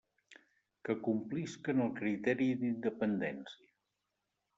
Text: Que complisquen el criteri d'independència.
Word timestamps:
Que 0.87 0.95
complisquen 1.07 1.83
el 1.85 1.91
criteri 1.99 2.47
d'independència. 2.63 3.69